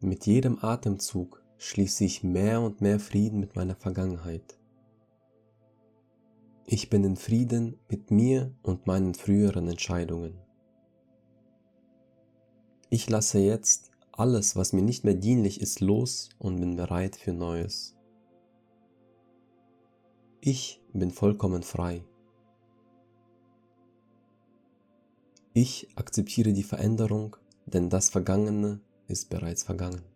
[0.00, 4.58] Mit jedem Atemzug schließe ich mehr und mehr Frieden mit meiner Vergangenheit.
[6.66, 10.34] Ich bin in Frieden mit mir und meinen früheren Entscheidungen.
[12.90, 17.32] Ich lasse jetzt alles, was mir nicht mehr dienlich ist, los und bin bereit für
[17.32, 17.96] Neues.
[20.42, 22.04] Ich bin vollkommen frei.
[25.54, 30.15] Ich akzeptiere die Veränderung, denn das Vergangene ist bereits vergangen.